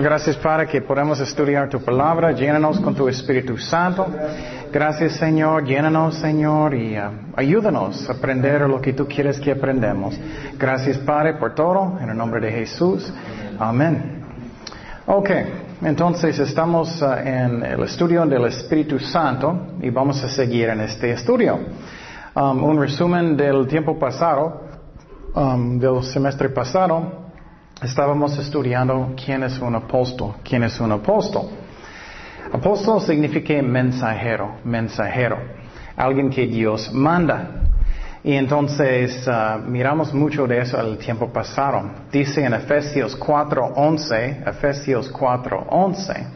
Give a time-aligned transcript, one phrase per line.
[0.00, 2.30] Gracias para que podamos estudiar tu palabra.
[2.30, 4.06] Llénanos con tu Espíritu Santo.
[4.72, 5.64] Gracias, Señor.
[5.64, 10.18] Llénanos, Señor, y uh, ayúdanos a aprender lo que tú quieres que aprendamos.
[10.56, 11.98] Gracias, Padre, por todo.
[12.00, 13.12] En el nombre de Jesús.
[13.58, 14.22] Amén.
[15.06, 15.30] Ok,
[15.82, 21.10] entonces estamos uh, en el estudio del Espíritu Santo y vamos a seguir en este
[21.10, 21.58] estudio.
[22.36, 24.62] Um, un resumen del tiempo pasado,
[25.34, 27.27] um, del semestre pasado.
[27.82, 31.48] Estábamos estudiando quién es un apóstol, quién es un apóstol.
[32.52, 35.38] Apóstol significa mensajero, mensajero,
[35.96, 37.62] alguien que Dios manda.
[38.24, 41.82] Y entonces uh, miramos mucho de eso el tiempo pasado.
[42.10, 46.26] Dice en Efesios 4:11, Efesios 4:11,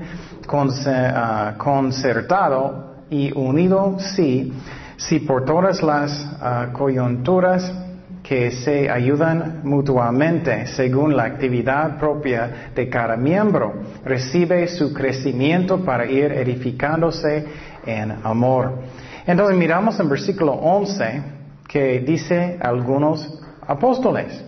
[1.58, 4.54] concertado y unido, sí,
[4.98, 7.72] si por todas las uh, coyunturas
[8.24, 13.74] que se ayudan mutuamente según la actividad propia de cada miembro,
[14.06, 17.46] recibe su crecimiento para ir edificándose
[17.86, 18.80] en amor.
[19.28, 21.22] Entonces miramos en versículo 11
[21.68, 24.44] que dice algunos apóstoles.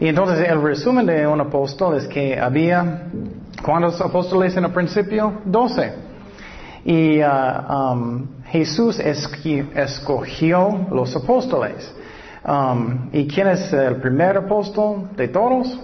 [0.00, 3.08] Y entonces el resumen de un apóstol es que había,
[3.64, 5.40] ¿cuántos apóstoles en el principio?
[5.44, 5.92] Doce.
[6.84, 11.94] Y uh, um, Jesús escogió los apóstoles.
[12.44, 15.78] Um, ¿Y quién es el primer apóstol de todos?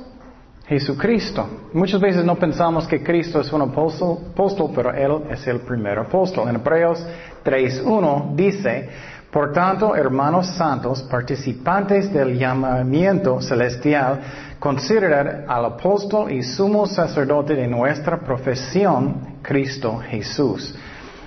[0.66, 1.46] Jesucristo.
[1.74, 5.98] Muchas veces no pensamos que Cristo es un apóstol, apóstol pero Él es el primer
[5.98, 6.48] apóstol.
[6.48, 7.04] En Hebreos
[7.44, 8.88] 3.1 dice,
[9.34, 14.20] por tanto, hermanos santos, participantes del llamamiento celestial,
[14.60, 20.72] considerar al apóstol y sumo sacerdote de nuestra profesión, Cristo Jesús.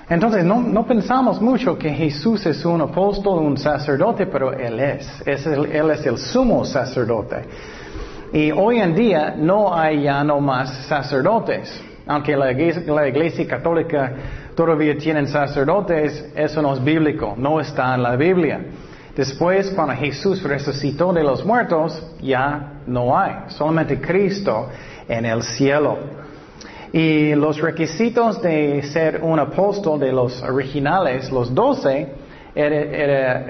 [0.09, 5.23] Entonces, no, pensamos mucho que Jesús es un apóstol, un sacerdote, pero Él es.
[5.25, 7.43] él es el sumo sacerdote.
[8.31, 11.83] Y hoy en día no hay ya no más sacerdotes.
[12.05, 14.13] Aunque la iglesia católica
[14.57, 18.59] todavía tienen sacerdotes, eso no es bíblico, no está en la Biblia.
[19.15, 24.67] Después, cuando Jesús resucitó de los muertos, ya no hay, solamente Cristo
[25.07, 25.99] en el cielo.
[26.91, 32.07] Y los requisitos de ser un apóstol de los originales, los doce,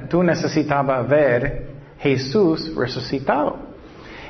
[0.10, 1.68] tú necesitabas ver
[2.00, 3.67] Jesús resucitado.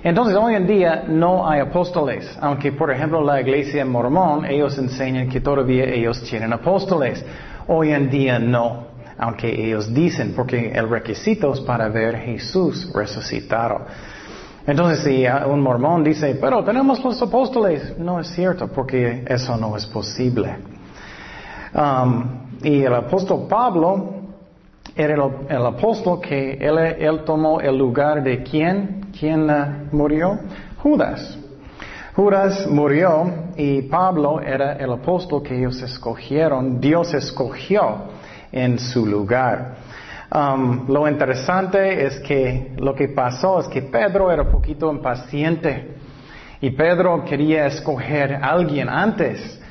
[0.03, 5.29] Entonces, hoy en día no hay apóstoles, aunque por ejemplo la iglesia mormón, ellos enseñan
[5.29, 7.23] que todavía ellos tienen apóstoles.
[7.67, 8.87] Hoy en día no,
[9.17, 13.85] aunque ellos dicen, porque el requisito es para ver Jesús resucitado.
[14.67, 19.75] Entonces, si un mormón dice, pero tenemos los apóstoles, no es cierto, porque eso no
[19.77, 20.57] es posible.
[21.73, 24.16] Um, y el apóstol Pablo
[24.97, 25.13] era
[25.49, 29.11] el, apóstol que él, tomó el lugar de quién?
[29.17, 30.39] ¿Quién uh, murió?
[30.77, 31.37] Judas.
[32.15, 38.05] Judas murió y Pablo era el apóstol que ellos escogieron, Dios escogió
[38.51, 39.75] en su lugar.
[40.33, 45.95] Um, lo interesante es que lo que pasó es que Pedro era un poquito impaciente
[46.59, 49.61] y Pedro quería escoger alguien antes,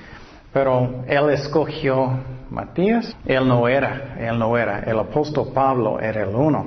[0.52, 3.16] pero él escogió Matías.
[3.24, 6.66] Él no era, él no era, el apóstol Pablo era el uno.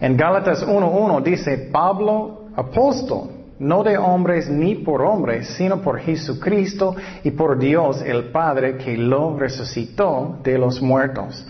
[0.00, 6.94] En Gálatas 1.1 dice, Pablo, apóstol, no de hombres ni por hombres, sino por Jesucristo
[7.24, 11.46] y por Dios el Padre que lo resucitó de los muertos.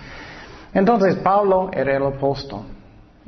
[0.73, 2.61] Entonces Pablo era el apóstol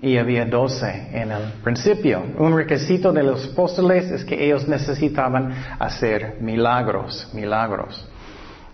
[0.01, 2.23] y había doce en el principio.
[2.39, 8.09] Un requisito de los apóstoles es que ellos necesitaban hacer milagros, milagros.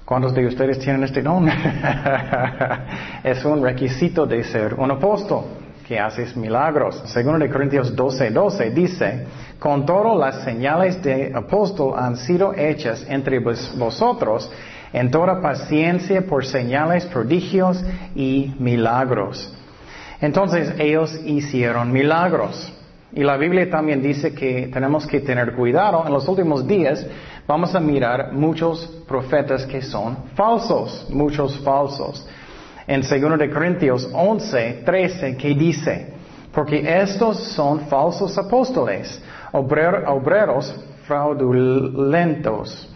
[0.05, 1.49] ¿Cuántos de ustedes tienen este don?
[3.25, 5.45] es un requisito de ser un apóstol.
[5.87, 7.03] que haces milagros.
[7.07, 9.27] Segundo de Corintios 12, 12 dice,
[9.59, 14.51] con todo las señales de apóstol han sido hechas entre vosotros
[14.95, 17.85] en toda paciencia por señales, prodigios
[18.15, 19.55] y milagros.
[20.23, 22.73] Entonces ellos hicieron milagros.
[23.13, 26.05] Y la Biblia también dice que tenemos que tener cuidado.
[26.07, 27.07] En los últimos días
[27.47, 32.27] vamos a mirar muchos profetas que son falsos, muchos falsos.
[32.87, 36.15] En 2 de Corintios 11, 13, que dice,
[36.53, 40.75] porque estos son falsos apóstoles, obreros
[41.07, 42.91] fraudulentos,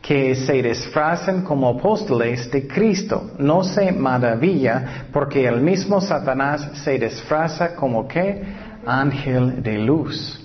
[0.00, 3.30] que se disfrazan como apóstoles de Cristo.
[3.38, 8.42] No se maravilla porque el mismo Satanás se disfraza como que
[8.86, 10.40] ángel de luz.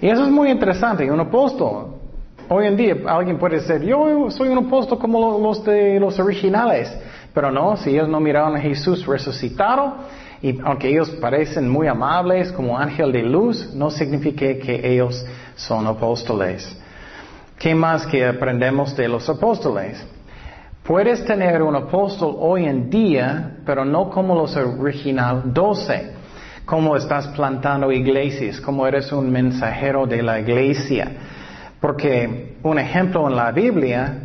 [0.00, 1.93] Y eso es muy interesante, un apóstol.
[2.48, 6.94] Hoy en día alguien puede decir, yo soy un apóstol como los de los originales,
[7.32, 9.94] pero no, si ellos no miraron a Jesús resucitado,
[10.42, 15.24] y aunque ellos parecen muy amables como ángel de luz, no significa que ellos
[15.56, 16.78] son apóstoles.
[17.58, 20.04] ¿Qué más que aprendemos de los apóstoles?
[20.82, 26.12] Puedes tener un apóstol hoy en día, pero no como los original doce.
[26.66, 31.10] Como estás plantando iglesias, como eres un mensajero de la iglesia.
[31.84, 34.16] Porque un ejemplo en la Biblia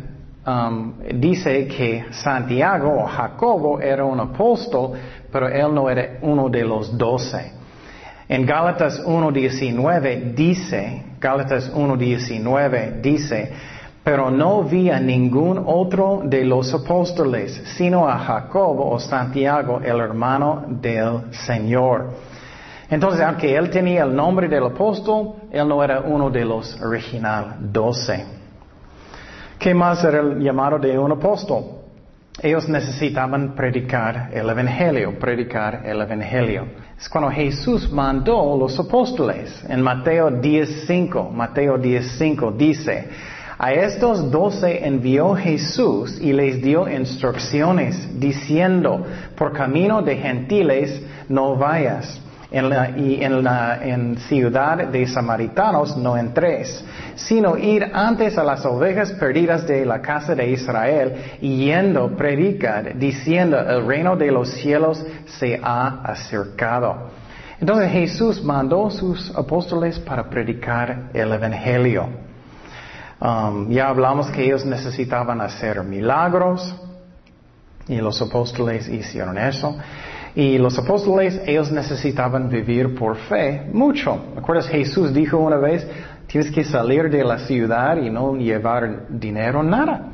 [0.46, 4.92] um, dice que Santiago o Jacobo era un apóstol,
[5.30, 7.52] pero él no era uno de los doce.
[8.26, 13.52] En Gálatas 1.19 dice, Gálatas 1.19 dice,
[14.02, 20.00] pero no vi a ningún otro de los apóstoles, sino a Jacobo o Santiago, el
[20.00, 22.29] hermano del Señor.
[22.90, 27.56] Entonces, aunque él tenía el nombre del apóstol, él no era uno de los original
[27.60, 28.26] doce.
[29.60, 31.64] ¿Qué más era el llamado de un apóstol?
[32.42, 36.66] Ellos necesitaban predicar el Evangelio, predicar el Evangelio.
[36.98, 39.64] Es cuando Jesús mandó los apóstoles.
[39.68, 43.08] En Mateo 10.5, Mateo 10.5 dice,
[43.56, 49.04] a estos doce envió Jesús y les dio instrucciones diciendo,
[49.36, 52.20] por camino de gentiles no vayas
[52.52, 53.78] y en la
[54.28, 60.34] ciudad de samaritanos no entres, sino ir antes a las ovejas perdidas de la casa
[60.34, 67.10] de Israel y yendo predicar, diciendo, el reino de los cielos se ha acercado.
[67.60, 72.08] Entonces Jesús mandó sus apóstoles para predicar el Evangelio.
[73.20, 76.74] Um, ya hablamos que ellos necesitaban hacer milagros
[77.86, 79.76] y los apóstoles hicieron eso.
[80.34, 84.26] Y los apóstoles, ellos necesitaban vivir por fe mucho.
[84.36, 84.68] ¿Recuerdas?
[84.68, 85.86] Jesús dijo una vez,
[86.26, 90.10] tienes que salir de la ciudad y no llevar dinero, nada.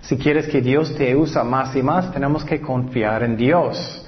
[0.00, 4.04] Si quieres que Dios te use más y más, tenemos que confiar en Dios.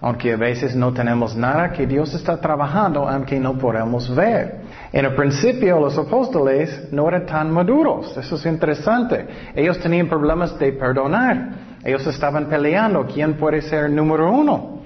[0.00, 4.60] Aunque a veces no tenemos nada, que Dios está trabajando, aunque no podemos ver.
[4.92, 8.16] En el principio los apóstoles no eran tan maduros.
[8.16, 9.26] Eso es interesante.
[9.54, 11.50] Ellos tenían problemas de perdonar.
[11.84, 14.77] Ellos estaban peleando quién puede ser número uno.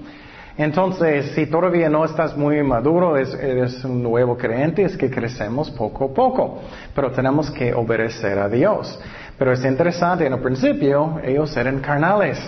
[0.57, 6.05] Entonces, si todavía no estás muy maduro, eres un nuevo creyente, es que crecemos poco
[6.05, 6.61] a poco,
[6.93, 8.99] pero tenemos que obedecer a Dios.
[9.37, 12.39] Pero es interesante, en el principio ellos eran carnales,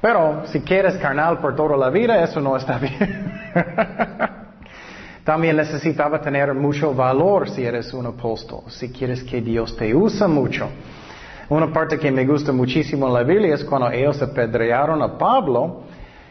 [0.00, 3.32] pero si quieres carnal por toda la vida, eso no está bien.
[5.24, 10.28] También necesitaba tener mucho valor si eres un apóstol, si quieres que Dios te use
[10.28, 10.68] mucho.
[11.48, 15.84] Una parte que me gusta muchísimo en la Biblia es cuando ellos apedrearon a Pablo,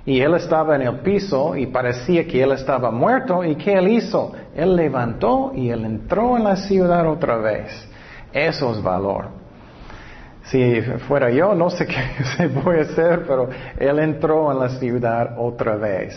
[0.06, 3.44] y él estaba en el piso y parecía que él estaba muerto.
[3.44, 4.34] ¿Y qué él hizo?
[4.54, 7.88] Él levantó y él entró en la ciudad otra vez.
[8.34, 9.28] Eso es valor.
[10.44, 15.36] Si fuera yo, no sé qué se puede hacer, pero él entró en la ciudad
[15.38, 16.14] otra vez.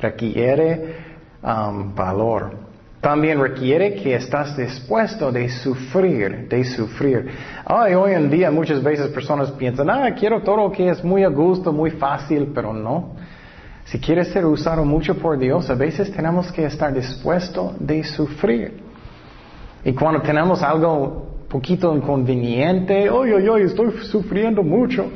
[0.00, 0.96] Requiere
[1.42, 2.69] um, valor.
[3.00, 7.30] También requiere que estás dispuesto de sufrir, de sufrir.
[7.64, 11.28] Ay, hoy en día muchas veces personas piensan, ah, quiero todo que es muy a
[11.28, 13.14] gusto, muy fácil, pero no.
[13.86, 18.82] Si quieres ser usado mucho por Dios, a veces tenemos que estar dispuesto de sufrir.
[19.82, 25.10] Y cuando tenemos algo poquito inconveniente, oye, oye, oye, estoy sufriendo mucho.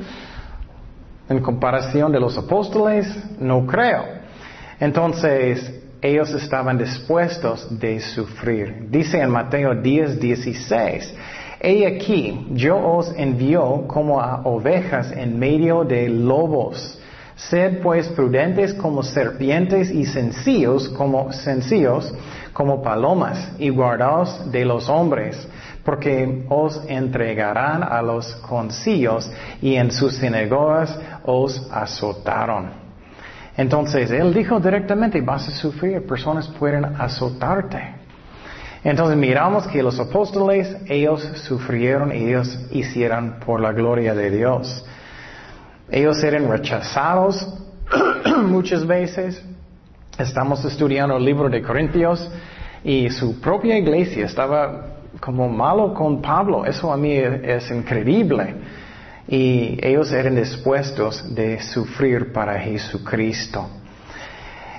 [1.29, 3.07] En comparación de los apóstoles,
[3.39, 4.05] no creo.
[4.81, 8.91] Entonces, ellos estaban dispuestos de sufrir.
[8.91, 11.15] Dice en Mateo 10, 16,
[11.61, 17.01] He aquí, yo os envío como a ovejas en medio de lobos.
[17.37, 22.15] Sed pues prudentes como serpientes y sencillos como sencillos
[22.53, 25.49] como palomas y guardaos de los hombres,
[25.85, 29.29] porque os entregarán a los concillos
[29.63, 32.84] y en sus sinagogas os azotaron.
[33.57, 37.95] Entonces, Él dijo directamente, vas a sufrir, personas pueden azotarte.
[38.83, 44.85] Entonces miramos que los apóstoles, ellos sufrieron, ellos hicieron por la gloria de Dios.
[45.91, 47.49] Ellos eran rechazados
[48.47, 49.43] muchas veces.
[50.19, 52.31] Estamos estudiando el libro de Corintios
[52.83, 56.67] y su propia iglesia estaba como malo con Pablo.
[56.67, 58.55] Eso a mí es increíble.
[59.27, 63.69] Y ellos eran dispuestos de sufrir para Jesucristo.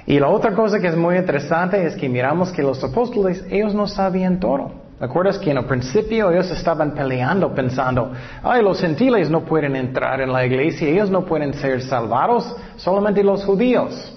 [0.07, 3.73] Y la otra cosa que es muy interesante es que miramos que los apóstoles, ellos
[3.73, 4.85] no sabían todo.
[4.99, 10.21] ¿Acuerdas que en el principio ellos estaban peleando pensando, ay, los gentiles no pueden entrar
[10.21, 14.15] en la iglesia, ellos no pueden ser salvados, solamente los judíos.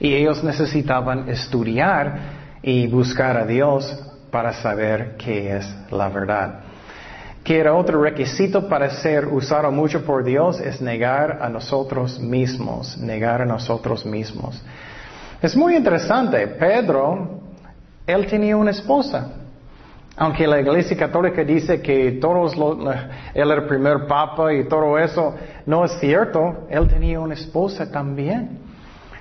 [0.00, 2.18] Y ellos necesitaban estudiar
[2.62, 6.65] y buscar a Dios para saber qué es la verdad.
[7.46, 12.98] Que era otro requisito para ser usado mucho por Dios es negar a nosotros mismos,
[12.98, 14.60] negar a nosotros mismos.
[15.40, 17.38] Es muy interesante, Pedro,
[18.04, 19.28] él tenía una esposa.
[20.16, 22.78] Aunque la Iglesia Católica dice que todos los,
[23.32, 25.32] él era el primer papa y todo eso,
[25.66, 26.66] no es cierto.
[26.68, 28.58] Él tenía una esposa también.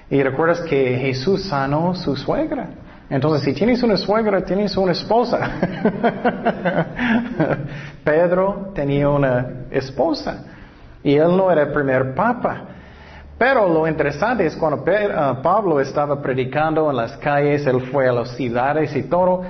[0.09, 2.69] Y recuerdas que Jesús sanó su suegra.
[3.09, 5.39] Entonces, si tienes una suegra, tienes una esposa.
[8.03, 10.43] Pedro tenía una esposa.
[11.03, 12.63] Y él no era el primer papa.
[13.37, 18.13] Pero lo interesante es cuando uh, Pablo estaba predicando en las calles, él fue a
[18.13, 19.43] las ciudades y todo,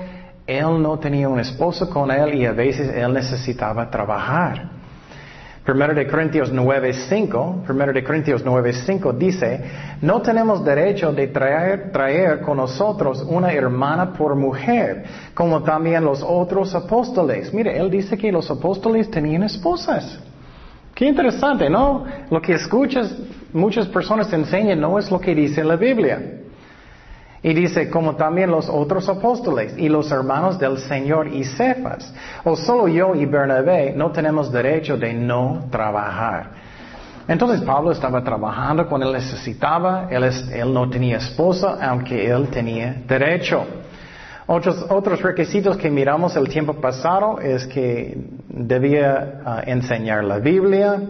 [0.46, 4.75] él no tenía un esposo con él y a veces él necesitaba trabajar.
[5.66, 9.64] Primero de Corintios 9.5, Primero de Corintios 9.5 dice,
[10.00, 15.02] no tenemos derecho de traer, traer con nosotros una hermana por mujer,
[15.34, 17.52] como también los otros apóstoles.
[17.52, 20.20] Mire, él dice que los apóstoles tenían esposas.
[20.94, 22.04] Qué interesante, ¿no?
[22.30, 23.12] Lo que escuchas,
[23.52, 26.42] muchas personas enseñan no es lo que dice la Biblia.
[27.46, 32.12] Y dice, como también los otros apóstoles y los hermanos del Señor y Cefas.
[32.42, 36.50] O solo yo y Bernabé no tenemos derecho de no trabajar.
[37.28, 42.96] Entonces Pablo estaba trabajando cuando él necesitaba, él, él no tenía esposa, aunque él tenía
[43.06, 43.64] derecho.
[44.48, 51.00] Otros, otros requisitos que miramos el tiempo pasado es que debía ah, enseñar la Biblia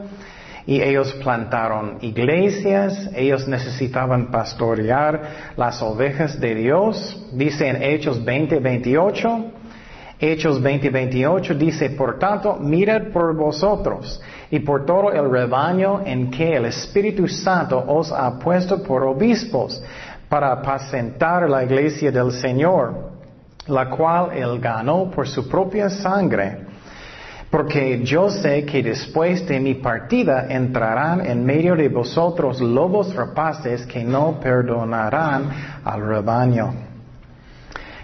[0.66, 7.28] y ellos plantaron iglesias, ellos necesitaban pastorear las ovejas de Dios.
[7.32, 9.44] Dice en Hechos 20, 28,
[10.18, 14.20] Hechos 20, 28 dice, por tanto, mirad por vosotros
[14.50, 19.82] y por todo el rebaño en que el Espíritu Santo os ha puesto por obispos
[20.28, 23.16] para apacentar la iglesia del Señor
[23.68, 26.65] la cual él ganó por su propia sangre.
[27.50, 33.86] Porque yo sé que después de mi partida entrarán en medio de vosotros lobos rapaces
[33.86, 35.48] que no perdonarán
[35.84, 36.74] al rebaño.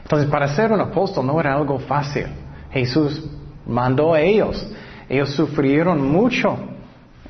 [0.03, 2.27] Entonces, para ser un apóstol no era algo fácil.
[2.71, 3.29] Jesús
[3.67, 4.65] mandó a ellos.
[5.09, 6.57] Ellos sufrieron mucho.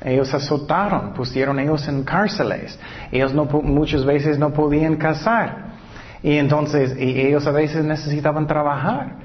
[0.03, 2.77] Ellos azotaron, pusieron ellos en cárceles.
[3.11, 5.73] Ellos no, muchas veces no podían casar.
[6.21, 9.22] Y entonces ellos a veces necesitaban trabajar.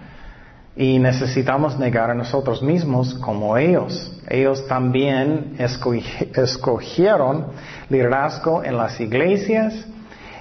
[0.78, 4.16] Y necesitamos negar a nosotros mismos como ellos.
[4.28, 7.48] Ellos también escogieron
[7.90, 9.74] liderazgo en las iglesias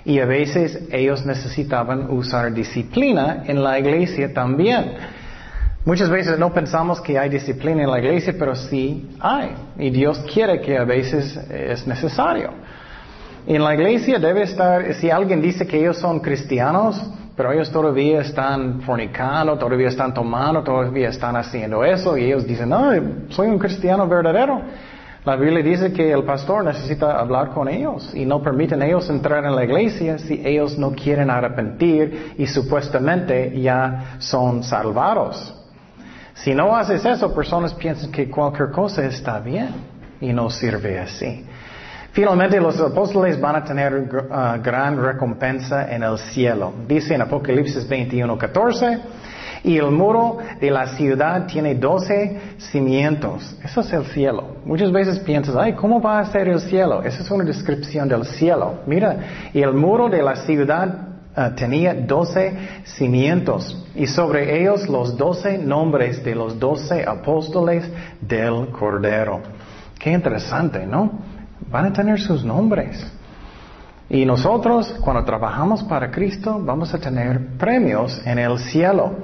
[0.06, 4.94] y a veces ellos necesitaban usar disciplina en la iglesia también.
[5.84, 9.56] Muchas veces no pensamos que hay disciplina en la iglesia, pero sí hay.
[9.80, 12.52] Y Dios quiere que a veces es necesario.
[13.48, 17.02] En la iglesia debe estar, si alguien dice que ellos son cristianos,
[17.34, 22.68] pero ellos todavía están fornicando, todavía están tomando, todavía están haciendo eso, y ellos dicen,
[22.68, 22.92] no,
[23.30, 24.62] soy un cristiano verdadero.
[25.24, 29.46] La Biblia dice que el pastor necesita hablar con ellos y no permiten ellos entrar
[29.46, 35.56] en la iglesia si ellos no quieren arrepentir y supuestamente ya son salvados.
[36.34, 39.70] Si no haces eso, personas piensan que cualquier cosa está bien
[40.20, 41.46] y no sirve así.
[42.18, 46.74] Finalmente los apóstoles van a tener uh, gran recompensa en el cielo.
[46.88, 49.00] Dice en Apocalipsis 21, 14,
[49.64, 53.56] y el muro de la ciudad tiene doce cimientos.
[53.64, 54.56] Eso es el cielo.
[54.66, 57.04] Muchas veces piensas, ay, ¿cómo va a ser el cielo?
[57.04, 58.80] Esa es una descripción del cielo.
[58.88, 59.18] Mira,
[59.54, 60.88] y el muro de la ciudad
[61.38, 67.88] uh, tenía doce cimientos y sobre ellos los doce nombres de los doce apóstoles
[68.20, 69.40] del Cordero.
[70.00, 71.37] Qué interesante, ¿no?
[71.70, 73.06] Van a tener sus nombres.
[74.10, 79.16] Y nosotros, cuando trabajamos para Cristo, vamos a tener premios en el cielo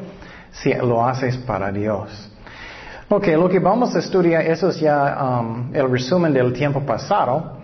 [0.51, 2.29] si lo haces para Dios.
[3.09, 7.61] Ok, lo que vamos a estudiar, eso es ya um, el resumen del tiempo pasado.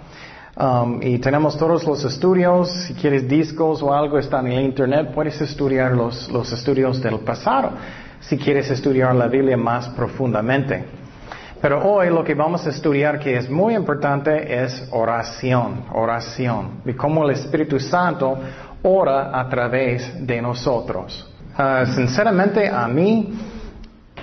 [0.56, 5.12] Um, y tenemos todos los estudios, si quieres discos o algo, están en el internet,
[5.14, 7.72] puedes estudiar los, los estudios del pasado,
[8.20, 10.99] si quieres estudiar la Biblia más profundamente.
[11.62, 16.94] Pero hoy lo que vamos a estudiar que es muy importante es oración, oración, y
[16.94, 18.38] cómo el Espíritu Santo
[18.84, 21.30] ora a través de nosotros.
[21.58, 23.34] Ah, sinceramente, a mí,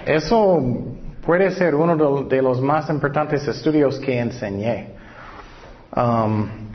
[0.07, 0.59] eso
[1.25, 4.95] puede ser uno de, los más importantes estudios que enseñé.
[5.95, 6.66] Um,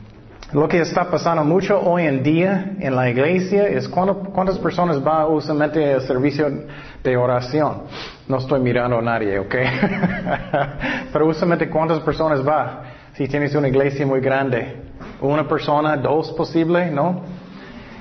[0.52, 5.30] lo que está pasando mucho hoy en día en la iglesia es cuántas personas van
[5.30, 6.46] usualmente al servicio
[7.02, 7.84] de oración.
[8.28, 9.54] No estoy mirando a nadie, ¿ok?
[11.12, 12.82] Pero usualmente cuántas personas va.
[13.14, 14.76] Si tienes una iglesia muy grande,
[15.22, 17.22] una persona, dos posible, ¿no?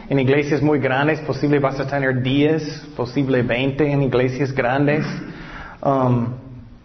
[0.09, 5.05] En iglesias muy grandes, posible vas a tener 10, posible 20 en iglesias grandes.
[5.81, 6.33] Um,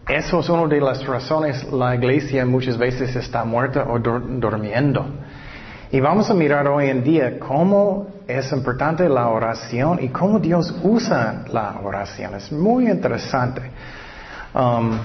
[0.08, 5.04] eso es una de las razones la iglesia muchas veces está muerta o durmiendo.
[5.92, 10.74] Y vamos a mirar hoy en día cómo es importante la oración y cómo Dios
[10.82, 12.34] usa la oración.
[12.34, 13.62] Es muy interesante.
[14.52, 14.98] Um,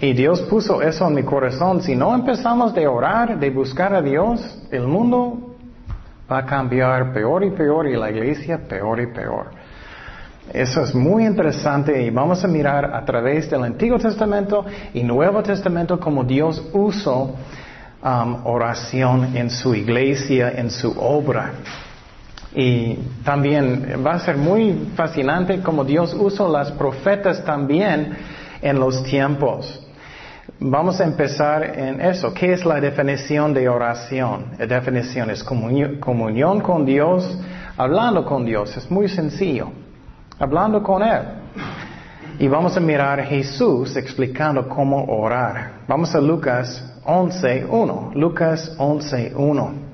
[0.00, 1.82] y Dios puso eso en mi corazón.
[1.82, 5.56] Si no empezamos de orar, de buscar a Dios, el mundo
[6.30, 9.50] va a cambiar peor y peor y la iglesia peor y peor.
[10.52, 14.64] Eso es muy interesante y vamos a mirar a través del Antiguo Testamento
[14.94, 17.34] y Nuevo Testamento cómo Dios usó
[18.04, 21.52] um, oración en su iglesia, en su obra.
[22.54, 22.94] Y
[23.24, 28.16] también va a ser muy fascinante cómo Dios usó las profetas también
[28.62, 29.80] en los tiempos.
[30.60, 32.32] Vamos a empezar en eso.
[32.32, 34.52] ¿Qué es la definición de oración?
[34.58, 37.38] La definición es comunión, con Dios,
[37.76, 38.76] hablando con Dios.
[38.76, 39.72] Es muy sencillo.
[40.38, 41.22] Hablando con Él.
[42.38, 45.80] Y vamos a mirar a Jesús explicando cómo orar.
[45.88, 48.14] Vamos a Lucas 11.1.
[48.14, 49.84] Lucas 11.1.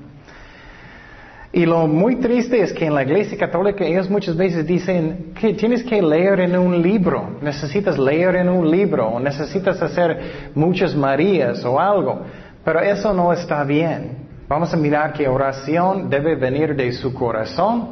[1.53, 5.53] Y lo muy triste es que en la iglesia católica ellos muchas veces dicen que
[5.53, 10.95] tienes que leer en un libro, necesitas leer en un libro, o necesitas hacer muchas
[10.95, 12.21] Marías o algo,
[12.63, 14.29] pero eso no está bien.
[14.47, 17.89] Vamos a mirar que oración debe venir de su corazón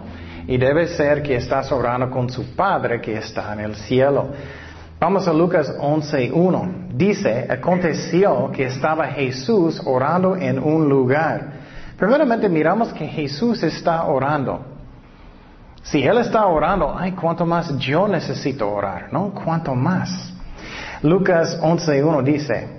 [0.48, 4.30] y debe ser que estás orando con su Padre que está en el cielo.
[5.00, 6.90] Vamos a Lucas 11.1.
[6.94, 11.60] Dice, aconteció que estaba Jesús orando en un lugar
[12.00, 14.62] Primeramente miramos que Jesús está orando.
[15.84, 19.34] Si Él está orando, ay, cuánto más yo necesito orar, ¿no?
[19.34, 20.34] Cuánto más.
[21.04, 22.79] Lucas 11.1 dice,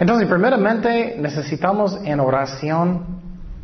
[0.00, 3.20] Entonces, primeramente necesitamos en oración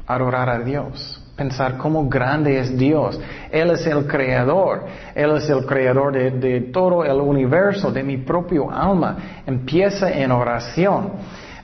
[0.06, 3.18] adorar a Dios, pensar cómo grande es Dios.
[3.50, 8.70] Él es el creador, Él es el creador de, todo el universo, de mi propio
[8.70, 9.16] alma.
[9.46, 11.12] Empieza en oración.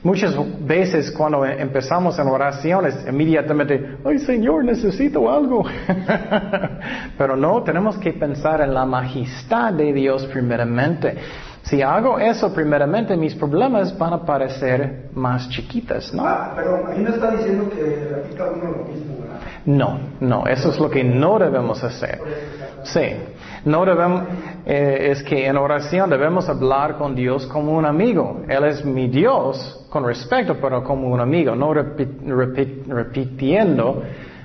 [0.01, 5.63] Muchas veces cuando empezamos en oraciones, inmediatamente, ay Señor, necesito algo.
[7.17, 11.15] Pero no, tenemos que pensar en la majestad de Dios primeramente.
[11.73, 16.23] Si hago eso primeramente, mis problemas van a parecer más chiquitas, ¿no?
[16.23, 19.39] Ah, pero ahí no está diciendo que repita uno lo mismo, ¿verdad?
[19.65, 22.21] No, no, eso es lo que no debemos hacer.
[22.83, 23.15] Sí,
[23.65, 24.21] no debemos,
[24.67, 28.43] eh, es que en oración debemos hablar con Dios como un amigo.
[28.47, 34.03] Él es mi Dios con respeto, pero como un amigo, no repitiendo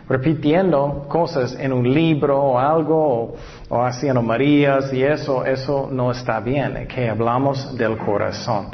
[0.08, 3.34] repitiendo cosas en un libro o algo,
[3.68, 8.68] o, haciendo Marías y eso, eso no está bien, que hablamos del corazón.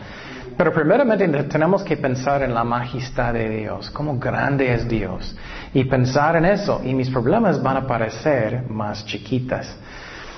[0.57, 5.37] Pero primeramente tenemos que pensar en la majestad de Dios, cómo grande es Dios,
[5.73, 9.77] y pensar en eso, y mis problemas van a parecer más chiquitas.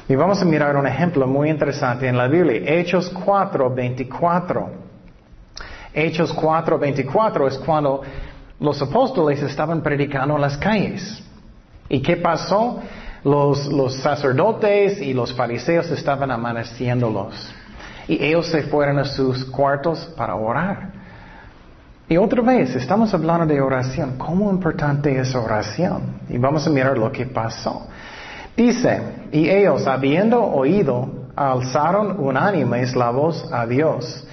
[0.08, 4.86] Y vamos a mirar un ejemplo muy interesante en la Biblia, Hechos 4, 24.
[5.92, 8.02] Hechos 4, 24 es cuando
[8.58, 11.22] los apóstoles estaban predicando en las calles.
[11.88, 12.80] ¿Y qué pasó?
[13.24, 17.52] Los, los sacerdotes y los fariseos estaban amaneciéndolos.
[18.08, 20.92] Y ellos se fueron a sus cuartos para orar.
[22.08, 24.16] Y otra vez, estamos hablando de oración.
[24.16, 26.20] ¿Cómo importante es oración?
[26.28, 27.88] Y vamos a mirar lo que pasó.
[28.56, 34.26] Dice, y ellos, habiendo oído, alzaron unánimes la voz a Dios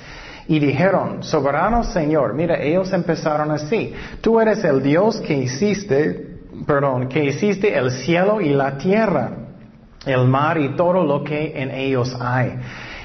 [0.47, 6.33] y dijeron, soberano Señor, mira, ellos empezaron así, tú eres el Dios que hiciste
[6.65, 9.31] perdón, que hiciste el cielo y la tierra,
[10.05, 12.53] el mar y todo lo que en ellos hay.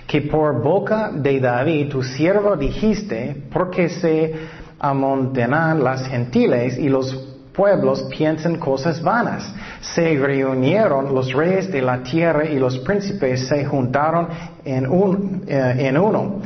[0.06, 4.34] Que por boca de David, tu siervo, dijiste, porque se
[4.78, 7.14] amontonan las gentiles y los
[7.52, 9.52] pueblos piensan cosas vanas.
[9.80, 14.28] Se reunieron los reyes de la tierra y los príncipes se juntaron
[14.64, 16.40] en, eh, en uno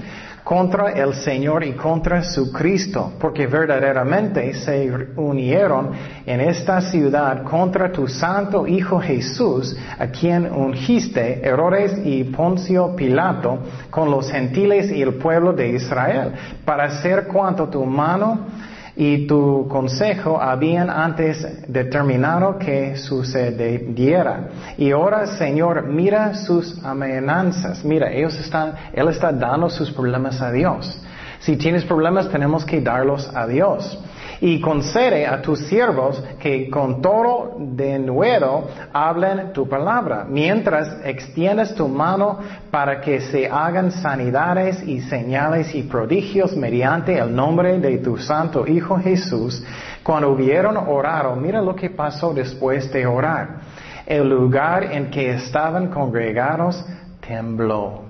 [0.44, 5.92] contra el Señor y contra su Cristo, porque verdaderamente se unieron
[6.26, 13.58] en esta ciudad contra tu santo Hijo Jesús, a quien ungiste Herodes y Poncio Pilato
[13.90, 16.32] con los gentiles y el pueblo de Israel,
[16.64, 18.46] para hacer cuanto tu mano
[18.94, 24.48] y tu consejo habían antes determinado que sucediera.
[24.76, 27.84] Y ahora, Señor, mira sus amenazas.
[27.84, 31.00] Mira, ellos están, Él está dando sus problemas a Dios.
[31.40, 33.98] Si tienes problemas, tenemos que darlos a Dios
[34.42, 41.72] y concede a tus siervos que con todo de nuevo hablen tu palabra, mientras extiendes
[41.76, 47.98] tu mano para que se hagan sanidades y señales y prodigios mediante el nombre de
[47.98, 49.64] tu santo Hijo Jesús.
[50.02, 53.60] Cuando hubieron orado, mira lo que pasó después de orar.
[54.04, 56.84] El lugar en que estaban congregados
[57.24, 58.02] tembló.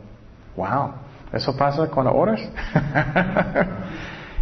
[0.56, 0.92] Wow.
[1.30, 2.40] ¿Eso pasa cuando oras?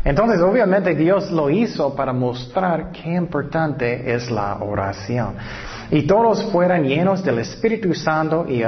[0.04, 5.34] Entonces, obviamente Dios lo hizo para mostrar qué importante es la oración.
[5.90, 8.62] Y todos fueron llenos del Espíritu Santo y,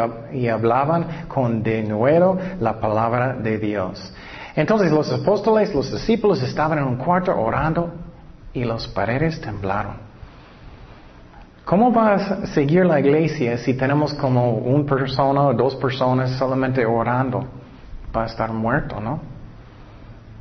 [0.46, 4.12] hablaban con denuedo la palabra de Dios.
[4.54, 7.92] Entonces los apóstoles, los discípulos estaban en un cuarto orando
[8.52, 10.12] y los paredes temblaron.
[11.64, 16.84] ¿Cómo va a seguir la iglesia si tenemos como una persona o dos personas solamente
[16.84, 17.44] orando?
[18.14, 19.31] Va a estar muerto, ¿no?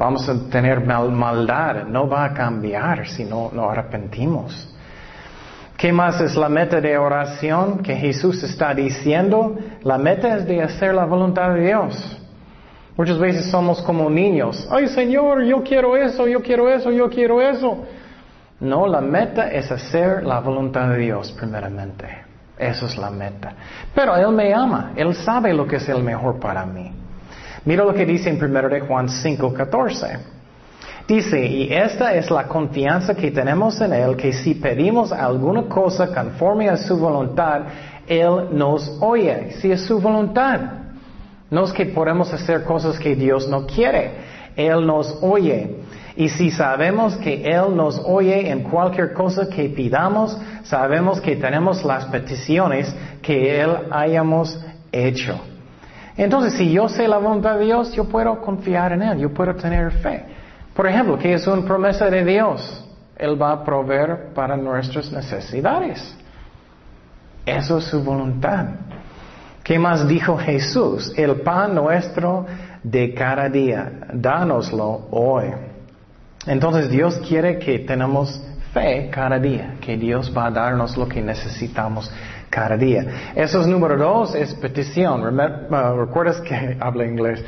[0.02, 4.68] Vamos a tener maldad, no va a cambiar si no nos arrepentimos.
[5.78, 9.56] ¿Qué más es la meta de oración que Jesús está diciendo?
[9.84, 12.20] La meta es de hacer la voluntad de Dios.
[12.98, 14.68] Muchas veces somos como niños.
[14.72, 17.86] Ay Señor, yo quiero eso, yo quiero eso, yo quiero eso.
[18.60, 22.08] No, la meta es hacer la voluntad de Dios primeramente.
[22.58, 23.54] Eso es la meta.
[23.94, 27.01] Pero Él me ama, Él sabe lo que es el mejor para mí.
[27.64, 30.08] Mira lo que dice en 1 de Juan 5, 14.
[31.08, 36.08] Dice, y esta es la confianza que tenemos en Él, que si pedimos alguna cosa
[36.14, 37.62] conforme a su voluntad,
[38.08, 40.60] Él nos oye, si es su voluntad.
[41.50, 44.12] No es que podemos hacer cosas que Dios no quiere,
[44.56, 45.82] Él nos oye.
[46.16, 51.84] Y si sabemos que Él nos oye en cualquier cosa que pidamos, sabemos que tenemos
[51.84, 54.60] las peticiones que Él hayamos
[54.92, 55.40] hecho.
[56.18, 59.56] Entonces, si yo sé la voluntad de Dios, yo puedo confiar en Él, yo puedo
[59.56, 60.26] tener fe.
[60.74, 62.86] Por ejemplo, que es una promesa de Dios.
[63.16, 66.18] Él va a proveer para nuestras necesidades.
[67.46, 68.66] Eso es su voluntad.
[69.64, 71.14] ¿Qué más dijo Jesús?
[71.16, 72.46] El pan nuestro
[72.84, 75.46] de cada día, dánoslo hoy.
[76.48, 78.44] Entonces Dios quiere que tenemos
[78.74, 82.12] fe cada día, que Dios va a darnos lo que necesitamos
[82.52, 83.34] cada día.
[83.34, 85.24] Eso es número dos, es petición.
[85.24, 87.44] Uh, ¿Recuerdas que habla inglés?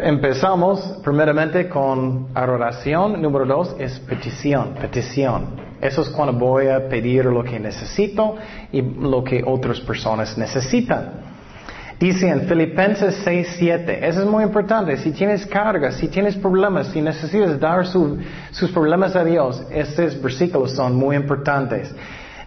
[0.00, 5.66] Empezamos primeramente con adoración, número dos es petición, petición.
[5.80, 8.36] Eso es cuando voy a pedir lo que necesito
[8.72, 11.26] y lo que otras personas necesitan.
[11.98, 16.88] Dice en Filipenses 6, 7, eso es muy importante, si tienes cargas, si tienes problemas,
[16.88, 21.94] si necesitas dar sus problemas a Dios, estos versículos son muy importantes.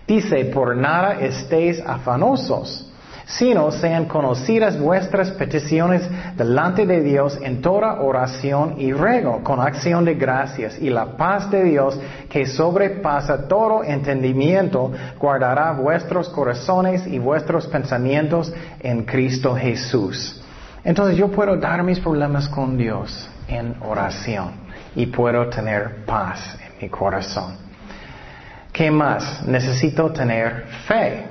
[0.09, 2.91] Dice, por nada estéis afanosos,
[3.27, 6.01] sino sean conocidas vuestras peticiones
[6.35, 11.51] delante de Dios en toda oración y ruego, con acción de gracias, y la paz
[11.51, 20.41] de Dios, que sobrepasa todo entendimiento, guardará vuestros corazones y vuestros pensamientos en Cristo Jesús.
[20.83, 24.53] Entonces yo puedo dar mis problemas con Dios en oración
[24.95, 27.68] y puedo tener paz en mi corazón.
[28.71, 29.45] ¿Qué más?
[29.47, 31.25] Necesito tener fe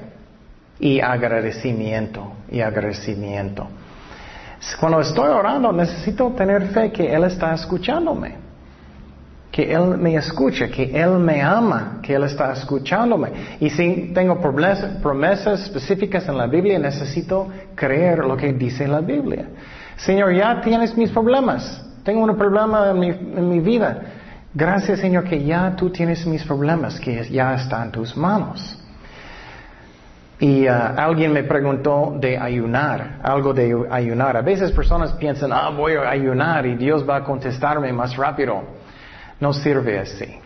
[0.81, 3.67] y agradecimiento y agradecimiento.
[4.81, 8.35] Cuando estoy orando necesito tener fe que Él está escuchándome,
[9.53, 13.31] que Él me escucha, que Él me ama, que Él está escuchándome.
[13.61, 19.47] Y si tengo promesas específicas en la Biblia, necesito creer lo que dice la Biblia.
[19.97, 21.85] Señor, ya tienes mis problemas.
[22.05, 24.01] Tengo un problema en mi, en mi vida.
[24.55, 28.79] Gracias Señor que ya tú tienes mis problemas, que ya están en tus manos.
[30.41, 34.37] Y uh, alguien me preguntó de ayunar, algo de ayunar.
[34.37, 38.63] A veces personas piensan, ah, voy a ayunar y Dios va a contestarme más rápido.
[39.41, 40.39] No sirve así.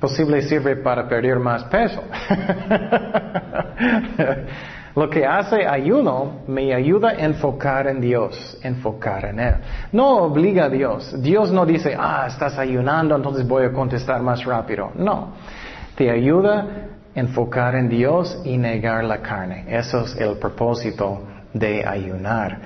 [0.00, 2.02] Posible sirve para perder más peso.
[4.98, 9.54] Lo que hace ayuno me ayuda a enfocar en Dios, enfocar en Él.
[9.92, 11.22] No obliga a Dios.
[11.22, 14.90] Dios no dice, ah, estás ayunando, entonces voy a contestar más rápido.
[14.96, 15.34] No.
[15.94, 16.66] Te ayuda
[17.14, 19.66] a enfocar en Dios y negar la carne.
[19.68, 22.58] Eso es el propósito de ayunar.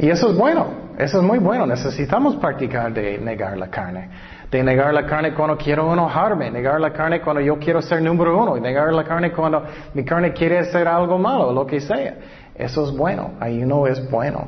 [0.00, 0.66] Y eso es bueno,
[0.98, 1.64] eso es muy bueno.
[1.64, 4.08] Necesitamos practicar de negar la carne
[4.52, 8.38] de negar la carne cuando quiero enojarme, negar la carne cuando yo quiero ser número
[8.38, 12.16] uno, negar la carne cuando mi carne quiere hacer algo malo, lo que sea.
[12.54, 14.46] Eso es bueno, ayuno es bueno.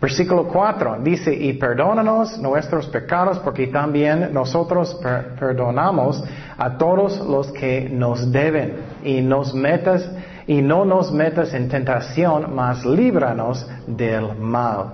[0.00, 5.00] Versículo 4 dice, y perdónanos nuestros pecados porque también nosotros
[5.38, 6.22] perdonamos
[6.58, 10.10] a todos los que nos deben y nos metas
[10.48, 14.92] y no nos metas en tentación, mas líbranos del mal.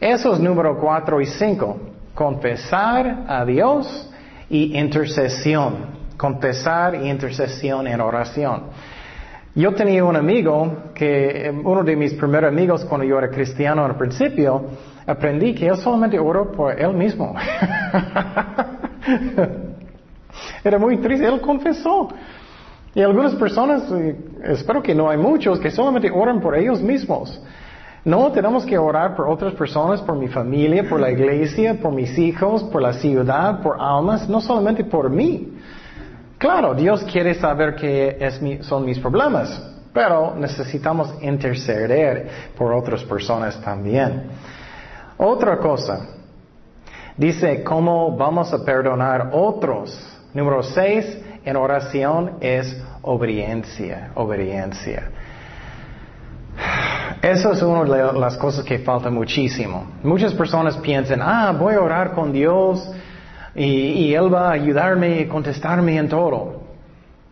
[0.00, 4.10] Eso es número 4 y 5 confesar a Dios
[4.50, 5.98] y intercesión.
[6.16, 8.64] Confesar y intercesión en oración.
[9.54, 13.96] Yo tenía un amigo que, uno de mis primeros amigos cuando yo era cristiano al
[13.96, 14.64] principio,
[15.06, 17.36] aprendí que él solamente oró por él mismo.
[20.64, 22.08] era muy triste, él confesó.
[22.96, 23.84] Y algunas personas,
[24.42, 27.40] espero que no hay muchos, que solamente oran por ellos mismos.
[28.04, 32.16] No, tenemos que orar por otras personas, por mi familia, por la iglesia, por mis
[32.18, 35.58] hijos, por la ciudad, por almas, no solamente por mí.
[36.38, 39.60] Claro, Dios quiere saber qué son mis problemas,
[39.92, 44.24] pero necesitamos interceder por otras personas también.
[45.16, 46.06] Otra cosa,
[47.16, 49.98] dice cómo vamos a perdonar otros.
[50.32, 55.10] Número seis, en oración es obediencia, obediencia.
[57.22, 59.86] Eso es una de las cosas que falta muchísimo.
[60.04, 62.88] Muchas personas piensan, ah, voy a orar con Dios
[63.54, 66.62] y, Él va a ayudarme y contestarme en todo.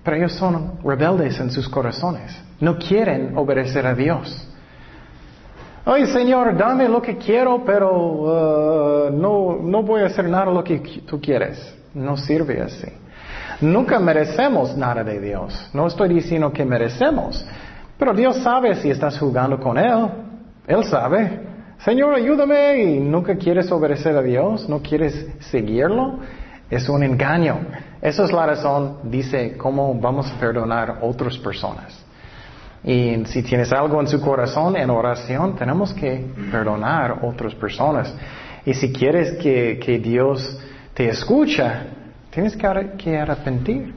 [0.03, 2.37] Pero ellos son rebeldes en sus corazones.
[2.61, 4.49] No quieren obedecer a Dios.
[5.85, 10.65] Ay, Señor, dame lo que quiero, pero uh, no, no voy a hacer nada lo
[10.65, 11.77] que tú quieres.
[11.95, 12.89] No sirve así.
[13.61, 15.71] Nunca merecemos nada de Dios.
[15.73, 17.47] No estoy diciendo que merecemos.
[17.99, 20.09] Pero Dios sabe si estás jugando con Él.
[20.67, 21.41] Él sabe.
[21.79, 26.19] Señor, ayúdame y nunca quieres obedecer a Dios, no quieres seguirlo.
[26.69, 27.59] Es un engaño.
[28.03, 32.05] Esa es la razón, dice, cómo vamos a perdonar a otras personas.
[32.83, 38.15] Y si tienes algo en su corazón, en oración, tenemos que perdonar a otras personas.
[38.65, 40.61] Y si quieres que, que Dios
[40.95, 41.85] te escucha,
[42.31, 43.95] tienes que arrepentir.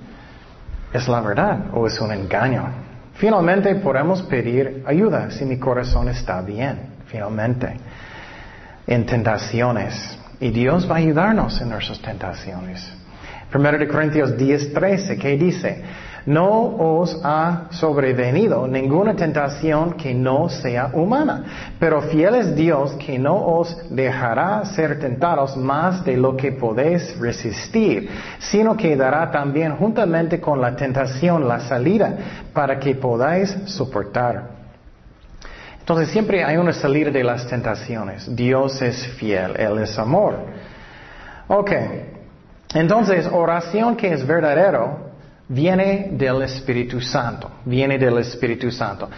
[0.94, 2.89] Es la verdad o es un engaño.
[3.20, 7.78] Finalmente podemos pedir ayuda si mi corazón está bien, finalmente,
[8.88, 10.18] en tentaciones.
[10.40, 12.90] Y Dios va a ayudarnos en nuestras tentaciones.
[13.52, 15.84] Primero de Corintios 10, 13, ¿qué dice?
[16.30, 23.18] No os ha sobrevenido ninguna tentación que no sea humana, pero fiel es Dios que
[23.18, 29.76] no os dejará ser tentados más de lo que podéis resistir, sino que dará también
[29.78, 32.14] juntamente con la tentación la salida
[32.54, 34.50] para que podáis soportar.
[35.80, 38.36] Entonces siempre hay una salida de las tentaciones.
[38.36, 40.36] Dios es fiel, Él es amor.
[41.48, 41.72] Ok.
[42.76, 45.09] Entonces, oración que es verdadero
[45.50, 49.10] viene del Espíritu Santo, viene del Espíritu Santo.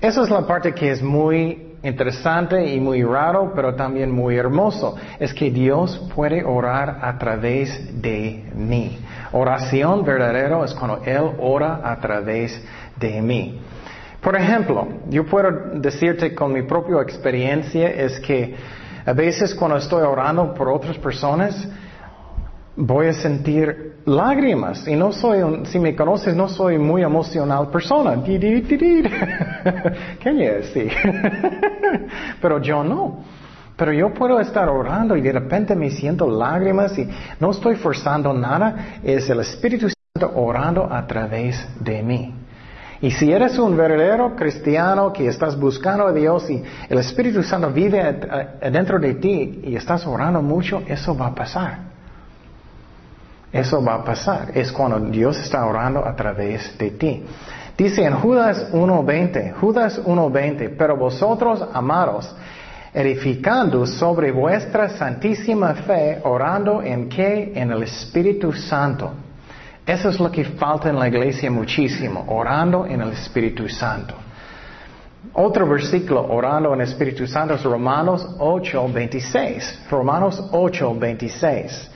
[0.00, 4.96] Esa es la parte que es muy interesante y muy raro, pero también muy hermoso.
[5.18, 8.98] Es que Dios puede orar a través de mí.
[9.32, 12.60] Oración verdadera es cuando Él ora a través
[12.96, 13.60] de mí.
[14.20, 18.56] Por ejemplo, yo puedo decirte con mi propia experiencia es que
[19.06, 21.66] a veces cuando estoy orando por otras personas,
[22.76, 24.86] voy a sentir lágrimas.
[24.88, 28.22] Y no soy, si me conoces, no soy muy emocional persona.
[28.24, 28.38] ¿Qué
[30.72, 30.88] Sí.
[32.40, 33.24] Pero yo no.
[33.76, 38.32] Pero yo puedo estar orando y de repente me siento lágrimas y no estoy forzando
[38.32, 38.98] nada.
[39.04, 42.34] Es el Espíritu Santo orando a través de mí.
[43.00, 47.70] Y si eres un verdadero cristiano que estás buscando a Dios y el Espíritu Santo
[47.70, 48.18] vive
[48.72, 51.87] dentro de ti y estás orando mucho, eso va a pasar.
[53.52, 54.52] Eso va a pasar.
[54.54, 57.24] Es cuando Dios está orando a través de ti.
[57.76, 62.34] Dice en Judas 1.20, Judas 1.20, pero vosotros, amados,
[62.92, 67.52] edificando sobre vuestra santísima fe, orando en qué?
[67.54, 69.12] En el Espíritu Santo.
[69.86, 74.14] Eso es lo que falta en la iglesia muchísimo, orando en el Espíritu Santo.
[75.32, 79.88] Otro versículo, orando en el Espíritu Santo, es Romanos 8.26.
[79.88, 81.87] Romanos 8.26.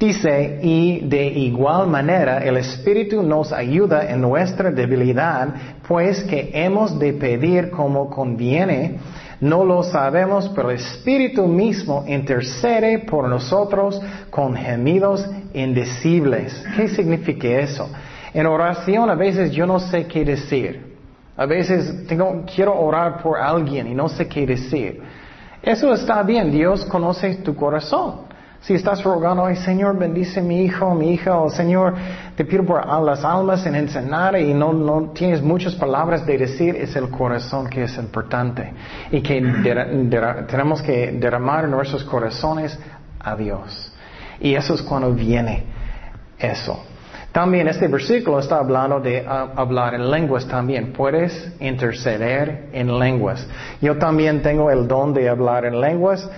[0.00, 5.48] Dice, y de igual manera el Espíritu nos ayuda en nuestra debilidad,
[5.86, 8.98] pues que hemos de pedir como conviene.
[9.42, 16.64] No lo sabemos, pero el Espíritu mismo intercede por nosotros con gemidos indecibles.
[16.76, 17.90] ¿Qué significa eso?
[18.32, 20.96] En oración a veces yo no sé qué decir.
[21.36, 25.02] A veces tengo, quiero orar por alguien y no sé qué decir.
[25.62, 28.29] Eso está bien, Dios conoce tu corazón.
[28.62, 31.94] Si estás rogando, ay Señor, bendice mi hijo, mi hija, o Señor,
[32.36, 36.76] te pido por las almas en enseñar y no, no tienes muchas palabras de decir,
[36.76, 38.72] es el corazón que es importante.
[39.10, 39.40] Y que
[40.46, 42.78] tenemos que derramar nuestros corazones
[43.18, 43.92] a Dios.
[44.40, 45.64] Y eso es cuando viene
[46.38, 46.84] eso.
[47.32, 50.92] También este versículo está hablando de ah, hablar en lenguas también.
[50.92, 53.46] Puedes interceder en lenguas.
[53.80, 56.28] Yo también tengo el don de hablar en lenguas.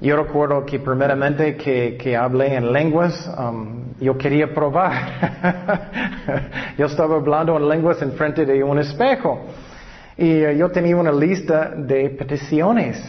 [0.00, 4.92] Yo recuerdo que primeramente que, que hablé en lenguas, um, yo quería probar.
[6.78, 9.40] yo estaba hablando en lenguas en frente de un espejo.
[10.16, 13.02] Y eh, yo tenía una lista de peticiones.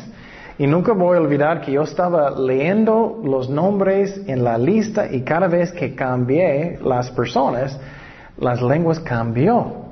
[0.58, 5.22] Y nunca voy a olvidar que yo estaba leyendo los nombres en la lista y
[5.22, 7.78] cada vez que cambié las personas,
[8.38, 9.85] las lenguas cambió.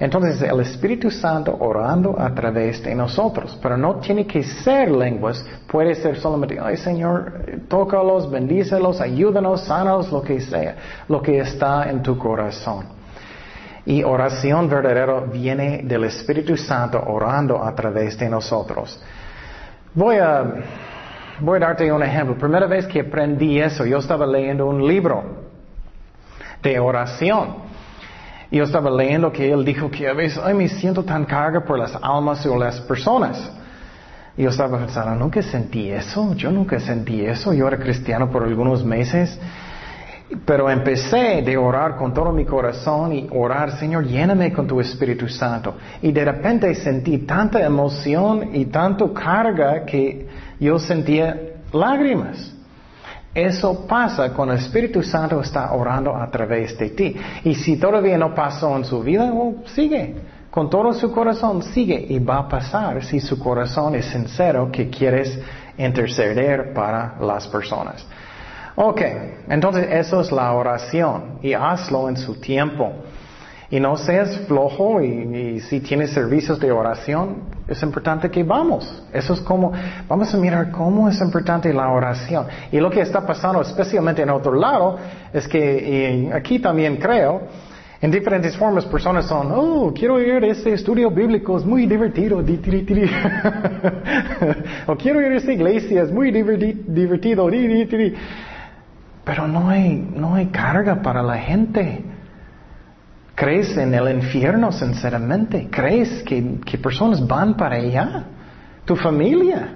[0.00, 5.44] Entonces el Espíritu Santo orando a través de nosotros, pero no tiene que ser lenguas,
[5.66, 7.32] puede ser solamente, ay Señor,
[7.66, 10.76] tócalos, bendícelos, ayúdanos, sánalos, lo que sea,
[11.08, 12.86] lo que está en tu corazón.
[13.86, 19.02] Y oración verdadera viene del Espíritu Santo orando a través de nosotros.
[19.94, 20.44] Voy a,
[21.40, 22.36] voy a darte un ejemplo.
[22.36, 25.24] Primera vez que aprendí eso, yo estaba leyendo un libro
[26.62, 27.67] de oración.
[28.50, 31.78] Yo estaba leyendo que él dijo que a veces, ay, me siento tan carga por
[31.78, 33.52] las almas o las personas.
[34.36, 38.44] Y yo estaba pensando, nunca sentí eso, yo nunca sentí eso, yo era cristiano por
[38.44, 39.38] algunos meses,
[40.46, 45.28] pero empecé de orar con todo mi corazón y orar, Señor, lléname con tu Espíritu
[45.28, 45.74] Santo.
[46.00, 50.28] Y de repente sentí tanta emoción y tanto carga que
[50.60, 51.36] yo sentía
[51.72, 52.54] lágrimas.
[53.34, 57.16] Eso pasa cuando el Espíritu Santo está orando a través de ti.
[57.44, 60.16] Y si todavía no pasó en su vida, oh, sigue.
[60.50, 64.88] Con todo su corazón sigue y va a pasar si su corazón es sincero que
[64.88, 65.38] quieres
[65.76, 68.04] interceder para las personas.
[68.74, 69.00] Ok,
[69.48, 72.92] entonces eso es la oración y hazlo en su tiempo.
[73.70, 79.02] Y no seas flojo y, si tienes servicios de oración, es importante que vamos.
[79.12, 79.72] Eso es como,
[80.08, 82.46] vamos a mirar cómo es importante la oración.
[82.72, 84.98] Y lo que está pasando, especialmente en otro lado,
[85.32, 87.42] es que aquí también creo,
[88.00, 92.38] en diferentes formas personas son, oh, quiero ir a este estudio bíblico, es muy divertido,
[94.86, 97.50] o quiero ir a esta iglesia, es muy divertido,
[99.24, 102.04] pero no hay, no hay carga para la gente.
[103.38, 105.68] ¿Crees en el infierno sinceramente?
[105.70, 106.42] ¿Crees que,
[106.82, 108.24] personas van para allá?
[108.84, 109.74] ¿Tu familia?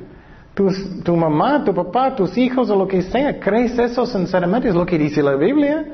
[0.52, 3.38] ¿Tu mamá, tu papá, tus hijos o lo que sea?
[3.38, 4.68] ¿Crees eso sinceramente?
[4.68, 5.84] Es lo que dice la Biblia.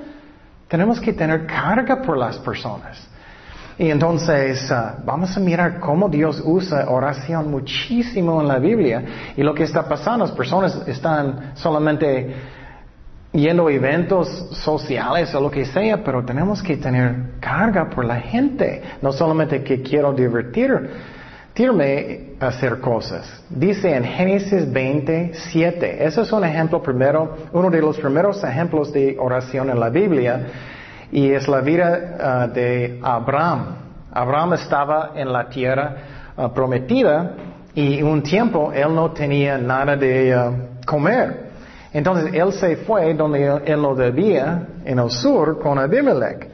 [0.66, 3.06] Tenemos que tener carga por las personas.
[3.76, 9.04] Y entonces ah, vamos a mirar cómo Dios usa oración muchísimo en la Biblia.
[9.36, 12.34] Y lo que está pasando, las personas están solamente
[13.40, 18.20] yendo a eventos sociales o lo que sea, pero tenemos que tener carga por la
[18.20, 20.88] gente, no solamente que quiero divertirme
[22.40, 23.42] a hacer cosas.
[23.50, 29.16] Dice en Génesis 27, ese es un ejemplo primero, uno de los primeros ejemplos de
[29.18, 30.46] oración en la Biblia,
[31.10, 33.76] y es la vida ah, de Abraham.
[34.12, 35.96] Abraham estaba en la tierra
[36.36, 37.34] ah, prometida
[37.74, 40.52] y un tiempo él no tenía nada de ah,
[40.86, 41.47] comer.
[41.92, 46.48] Entonces él se fue donde él, lo debía, en el sur, con Abimelech.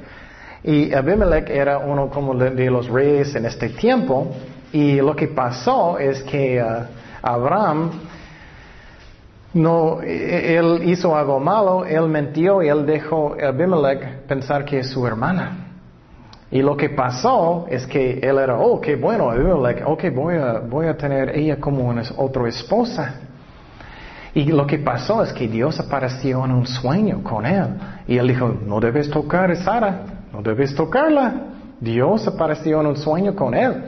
[0.63, 4.29] Y Abimelech era uno como de, los reyes en este tiempo.
[4.73, 6.85] Y lo que pasó es que uh,
[7.23, 7.91] Abraham
[9.55, 14.81] no, e, él hizo algo malo, él mintió y él dejó a Abimelech pensar que
[14.81, 15.59] es su hermana.
[16.51, 20.61] Y lo que pasó es que él era, oh, qué bueno, Abimelech, ok, voy a,
[20.61, 23.15] voy a tener ella como una otra esposa.
[24.35, 27.67] Y lo que pasó es que Dios apareció en un sueño con él.
[28.09, 30.01] Y él dijo, no debes tocar a Sara,
[30.33, 31.33] no debes tocarla.
[31.81, 33.85] Dios apareció en un sueño con él.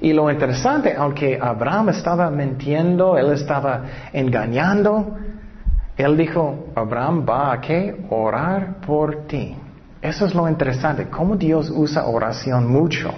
[0.00, 5.16] Y lo interesante, aunque Abraham estaba mintiendo, él estaba engañando,
[5.96, 8.06] él dijo, Abraham va a qué?
[8.10, 9.54] Orar por ti.
[10.00, 13.12] Eso es lo interesante, cómo Dios usa oración mucho.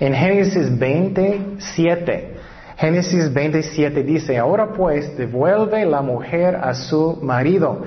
[0.00, 2.35] En Génesis 27,
[2.76, 7.82] Génesis 27 dice, ahora pues devuelve la mujer a su marido,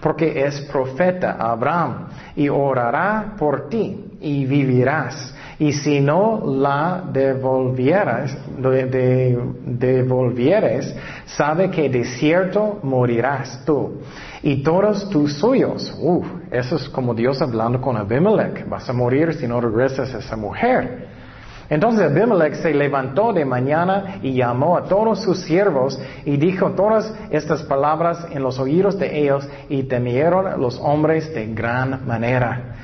[0.00, 5.32] porque es profeta Abraham, y orará por ti, y vivirás.
[5.60, 10.92] Y si no la devolvieras, de, devolvieres,
[11.24, 14.00] sabe que de cierto morirás tú.
[14.42, 19.34] Y todos tus suyos, uh, eso es como Dios hablando con Abimelech, vas a morir
[19.34, 21.11] si no regresas a esa mujer.
[21.68, 27.14] Entonces Abimelech se levantó de mañana y llamó a todos sus siervos y dijo todas
[27.30, 32.74] estas palabras en los oídos de ellos y temieron los hombres de gran manera.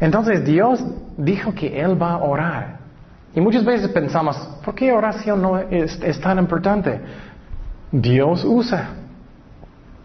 [0.00, 0.84] Entonces Dios
[1.16, 2.78] dijo que Él va a orar.
[3.34, 7.00] Y muchas veces pensamos, ¿por qué oración no es, es tan importante?
[7.90, 8.90] Dios usa.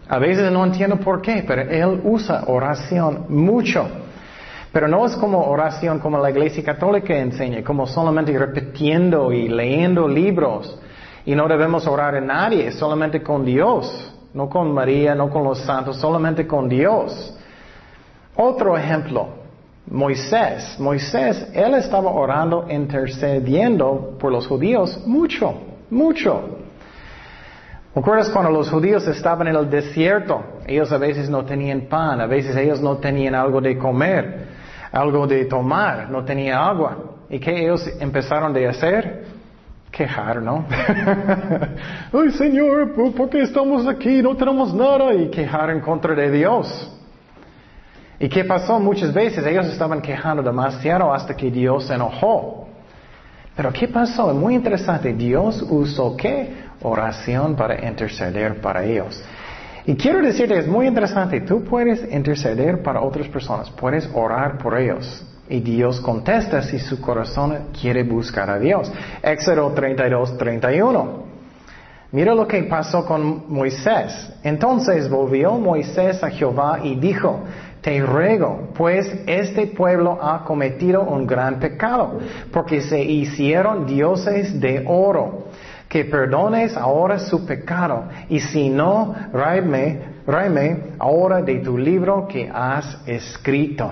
[0.08, 3.88] A veces no entiendo por qué, pero Él usa oración mucho.
[4.72, 10.06] Pero no es como oración como la Iglesia Católica enseña, como solamente repitiendo y leyendo
[10.06, 10.78] libros.
[11.26, 15.58] Y no debemos orar a nadie, solamente con Dios, no con María, no con los
[15.58, 17.36] santos, solamente con Dios.
[18.36, 19.28] Otro ejemplo,
[19.88, 20.78] Moisés.
[20.78, 25.52] Moisés, él estaba orando, intercediendo por los judíos mucho,
[25.90, 26.58] mucho.
[27.92, 30.40] ¿Recuerdas cuando los judíos estaban en el desierto?
[30.64, 34.49] Ellos a veces no tenían pan, a veces ellos no tenían algo de comer
[34.92, 36.98] algo de tomar, no tenía agua.
[37.28, 39.24] ¿Y qué ellos empezaron de hacer?
[39.90, 40.66] Quejar, ¿no?
[42.12, 44.22] Ay, Señor, ¿por qué estamos aquí?
[44.22, 45.14] No tenemos nada.
[45.14, 46.96] Y quejar en contra de Dios.
[48.18, 48.78] ¿Y qué pasó?
[48.78, 52.68] Muchas veces ellos estaban quejando demasiado hasta que Dios se enojó.
[53.56, 54.32] Pero ¿qué pasó?
[54.34, 55.12] Muy interesante.
[55.12, 56.68] Dios usó qué?
[56.82, 59.22] Oración para interceder para ellos.
[59.86, 64.78] Y quiero decirte, es muy interesante, tú puedes interceder para otras personas, puedes orar por
[64.78, 65.26] ellos.
[65.48, 68.92] Y Dios contesta si su corazón quiere buscar a Dios.
[69.22, 71.30] Éxodo 32, 31.
[72.12, 74.32] Mira lo que pasó con Moisés.
[74.42, 77.40] Entonces volvió Moisés a Jehová y dijo,
[77.80, 82.18] te ruego, pues este pueblo ha cometido un gran pecado,
[82.52, 85.46] porque se hicieron dioses de oro
[85.90, 92.96] que perdones ahora su pecado, y si no, ráeme, ahora de tu libro que has
[93.06, 93.90] escrito.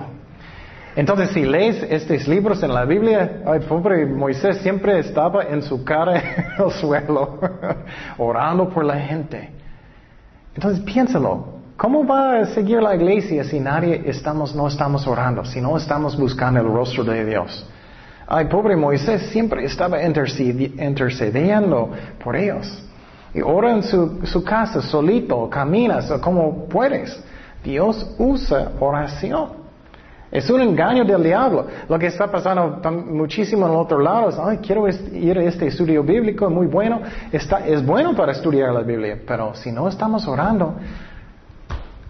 [0.95, 5.83] Entonces, si lees estos libros en la Biblia, ay, pobre Moisés siempre estaba en su
[5.83, 6.19] cara
[6.57, 7.37] en el suelo,
[8.17, 9.49] orando por la gente.
[10.55, 11.59] Entonces, piénsalo.
[11.75, 16.17] ¿Cómo va a seguir la iglesia si nadie estamos, no estamos orando, si no estamos
[16.17, 17.69] buscando el rostro de Dios?
[18.31, 21.89] Ay, pobre Moisés siempre estaba intercediendo
[22.23, 22.87] por ellos.
[23.33, 27.19] Y ora en su, casa solito, caminas como puedes.
[27.63, 29.49] Dios usa oración.
[30.31, 31.65] Es un engaño del diablo.
[31.87, 35.65] Lo que está pasando muchísimo en el otro lado es, ay, quiero ir a este
[35.65, 37.01] estudio bíblico, muy bueno.
[37.31, 40.75] Está, es bueno para estudiar la Biblia, pero si no estamos orando,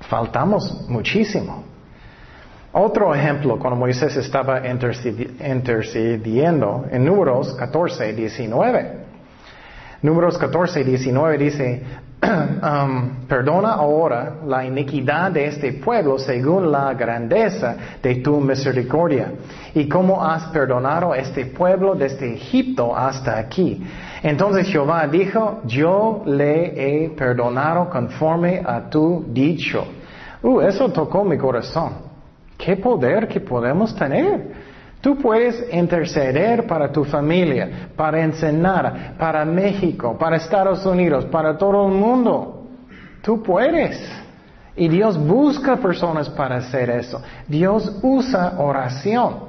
[0.02, 1.64] faltamos muchísimo.
[2.82, 8.92] Otro ejemplo, cuando Moisés estaba intercediendo en Números 14, 19.
[10.02, 11.84] Números 14, 19 dice,
[12.24, 19.34] um, perdona ahora la iniquidad de este pueblo según la grandeza de tu misericordia
[19.76, 23.86] y cómo has perdonado este pueblo desde Egipto hasta aquí.
[24.24, 29.86] Entonces Jehová dijo, yo le he perdonado conforme a tu dicho.
[30.42, 32.09] Uh, eso tocó mi corazón.
[32.60, 34.52] ¿Qué poder que podemos tener?
[35.00, 41.88] Tú puedes interceder para tu familia, para Ensenada, para México, para Estados Unidos, para todo
[41.88, 42.68] el mundo.
[43.22, 43.98] Tú puedes.
[44.76, 47.22] Y Dios busca personas para hacer eso.
[47.48, 49.48] Dios usa oración.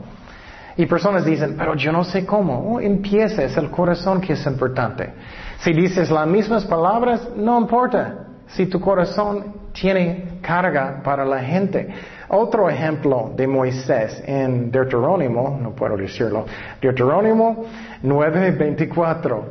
[0.76, 2.74] Y personas dicen, pero yo no sé cómo.
[2.74, 5.12] Oh, empieza, es el corazón que es importante.
[5.58, 8.26] Si dices las mismas palabras, no importa.
[8.46, 11.88] Si tu corazón tiene carga para la gente.
[12.32, 16.46] Otro ejemplo de Moisés en Deuterónimo, no puedo decirlo,
[16.80, 17.64] Deuterónimo
[18.04, 19.42] 9:24,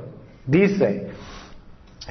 [0.46, 1.10] dice,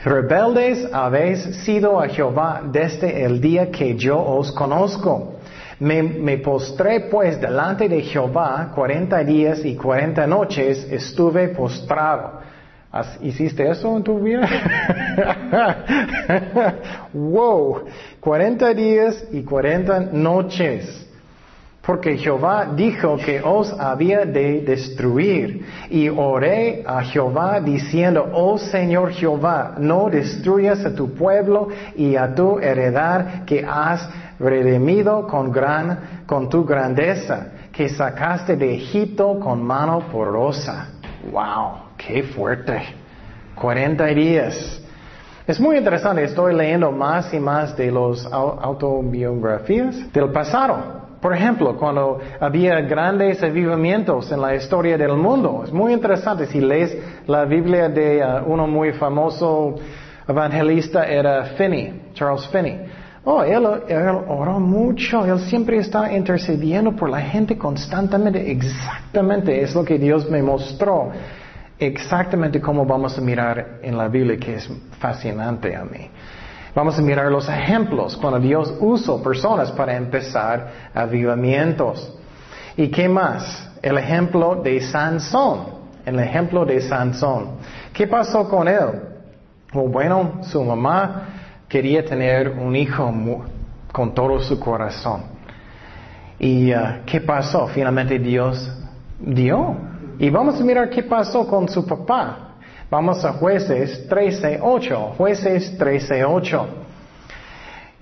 [0.05, 5.37] rebeldes habéis sido a Jehová desde el día que yo os conozco.
[5.81, 12.38] Me, me, postré pues delante de Jehová cuarenta días y cuarenta noches estuve postrado.
[13.21, 14.49] ¿Hiciste eso en tu vida?
[17.13, 17.83] wow,
[18.21, 21.05] 40 días y 40 noches.
[21.83, 25.65] Porque Jehová dijo que os había de destruir.
[25.91, 32.35] Y oré a Jehová diciendo, oh Señor Jehová, no destruyas a tu pueblo y a
[32.35, 34.07] tu heredad que has
[34.39, 40.89] redimido con gran, con tu grandeza, que sacaste de Egipto con mano porosa.
[41.33, 41.88] Wow.
[41.99, 42.81] Qué fuerte.
[43.55, 44.83] 40 días.
[45.47, 51.09] Es muy interesante, estoy leyendo más y más de las autobiografías del pasado.
[51.21, 56.47] Por ejemplo, cuando había grandes avivamientos en la historia del mundo, es muy interesante.
[56.47, 56.97] Si lees
[57.27, 59.75] la Biblia de uh, uno muy famoso
[60.29, 62.79] evangelista, era Finney, Charles Finney.
[63.25, 68.51] Oh, él, oró mucho, él siempre está intercediendo por la gente constantemente.
[68.51, 71.11] Exactamente, es lo que Dios me mostró.
[71.79, 74.69] Exactamente como vamos a mirar en la Biblia, que es
[74.99, 76.11] fascinante a mí.
[76.75, 82.17] Vamos a mirar los ejemplos cuando Dios usó personas para empezar avivamientos.
[82.77, 83.71] ¿Y qué más?
[83.83, 85.79] El ejemplo de Sansón.
[86.05, 87.59] El ejemplo de Sansón.
[87.93, 89.03] ¿Qué pasó con él?
[89.73, 91.29] bueno, su mamá
[91.69, 93.13] quería tener un hijo
[93.93, 95.23] con todo su corazón.
[96.39, 97.67] ¿Y uh, qué pasó?
[97.69, 98.73] Finalmente Dios
[99.19, 99.88] dio.
[100.19, 102.57] Y vamos a mirar qué pasó con su papá.
[102.91, 105.17] Vamos a jueces 13.8.
[105.17, 106.67] Jueces 13.8.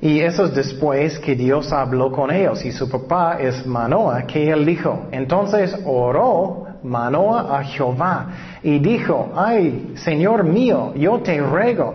[0.01, 2.65] Y eso es después que Dios habló con ellos.
[2.65, 5.09] Y su papá es Manoah, que él dijo.
[5.11, 8.29] Entonces oró Manoah a Jehová
[8.63, 11.95] y dijo, ay, Señor mío, yo te ruego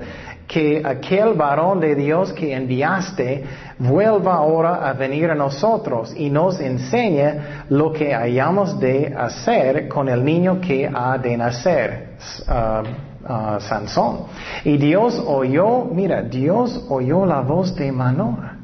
[0.52, 3.46] que aquel varón de Dios que enviaste
[3.80, 7.40] vuelva ahora a venir a nosotros y nos enseñe
[7.70, 12.18] lo que hayamos de hacer con el niño que ha de nacer,
[12.50, 14.26] uh, Sansón.
[14.66, 18.58] Y Dios oyó, mira, Dios oyó la voz de Manoah.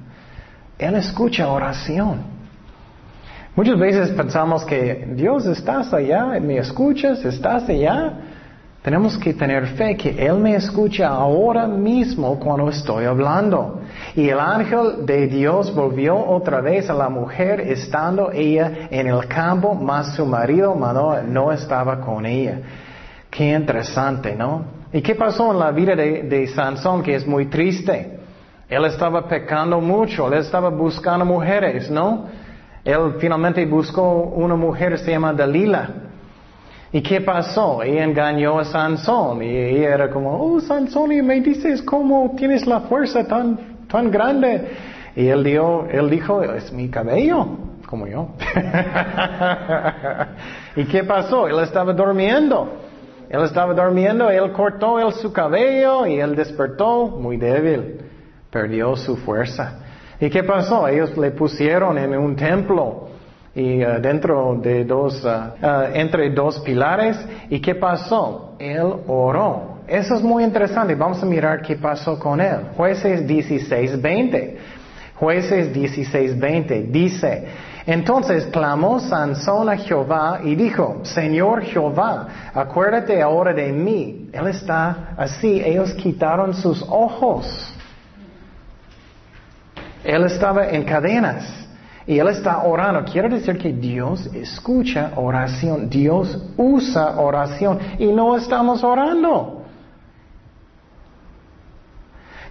[0.77, 2.21] Él escucha oración.
[3.55, 8.26] Muchas veces pensamos que Dios estás allá, me escuchas, estás allá.
[8.87, 13.81] Tenemos que tener fe que Él me escucha ahora mismo cuando estoy hablando.
[14.15, 19.27] Y el ángel de Dios volvió otra vez a la mujer estando ella en el
[19.27, 22.59] campo, mas su marido Manoah no estaba con ella.
[23.29, 24.63] Qué interesante, ¿no?
[24.93, 28.21] ¿Y qué pasó en la vida de, de Sansón que es muy triste?
[28.69, 32.23] Él estaba pecando mucho, él estaba buscando mujeres, ¿no?
[32.85, 36.06] Él finalmente buscó una mujer, se llama Dalila.
[36.91, 37.83] ¿Y qué pasó?
[37.83, 42.65] Ella engañó a Sansón y ella era como, oh Sansón, y me dices cómo tienes
[42.65, 44.69] la fuerza tan, tan grande.
[45.15, 47.47] Y él, dio, él dijo, es mi cabello,
[47.87, 48.29] como yo.
[50.75, 51.47] ¿Y qué pasó?
[51.47, 52.83] Él estaba durmiendo.
[53.29, 57.99] Él estaba durmiendo, él cortó él su cabello y él despertó muy débil.
[58.49, 59.79] Perdió su fuerza.
[60.21, 60.87] ¿Y qué pasó?
[60.87, 63.06] Ellos le pusieron en un templo
[63.57, 67.17] y uh, dentro de dos, uh, uh, entre dos pilares.
[67.49, 68.55] ¿Y qué pasó?
[68.59, 69.79] Él oró.
[69.87, 70.93] Eso es muy interesante.
[70.93, 72.69] Vamos a mirar qué pasó con él.
[72.75, 74.57] Jueces 16:20.
[75.15, 77.47] Jueces 16:20 dice,
[77.87, 84.29] entonces clamó Sansón a Jehová y dijo, Señor Jehová, acuérdate ahora de mí.
[84.31, 87.73] Él está así, ellos quitaron sus ojos.
[90.03, 91.66] Él estaba en cadenas.
[92.07, 93.03] Y él está orando.
[93.11, 95.89] Quiere decir que Dios escucha oración.
[95.89, 97.79] Dios usa oración.
[97.99, 99.65] Y no estamos orando.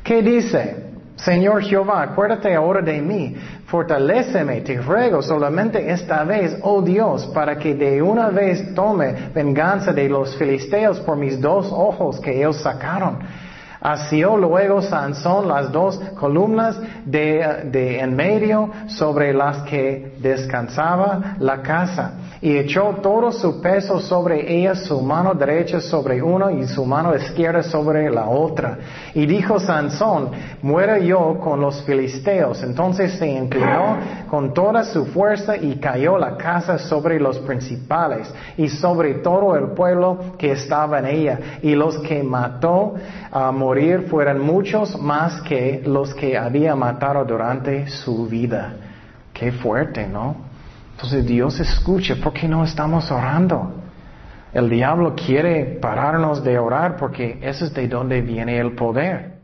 [0.04, 0.86] ¿Qué dice?
[1.16, 3.34] Señor Jehová, acuérdate ahora de mí,
[3.64, 9.94] fortaléceme, te ruego solamente esta vez, oh Dios, para que de una vez tome venganza
[9.94, 13.18] de los filisteos por mis dos ojos que ellos sacaron.
[13.86, 22.14] Asió luego Sansón las dos columnas de, en medio sobre las que descansaba la casa
[22.40, 27.14] y echó todo su peso sobre ellas, su mano derecha sobre uno y su mano
[27.14, 28.78] izquierda sobre la otra.
[29.14, 30.30] Y dijo Sansón,
[30.62, 32.64] muera yo con los filisteos.
[32.64, 38.68] Entonces se inclinó con toda su fuerza y cayó la casa sobre los principales y
[38.68, 41.38] sobre todo el pueblo que estaba en ella.
[41.62, 42.94] Y los que mató
[43.30, 48.74] a morir fueron muchos más que los que había matado durante su vida.
[49.34, 50.34] Qué fuerte, ¿no?
[50.92, 53.74] Entonces Dios escucha, ¿por qué no estamos orando?
[54.54, 59.35] El diablo quiere pararnos de orar porque eso es de donde viene el poder.